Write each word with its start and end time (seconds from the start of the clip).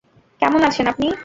কেমন 0.41 0.61
আছেন 0.63 0.85
আপনি? 0.87 1.07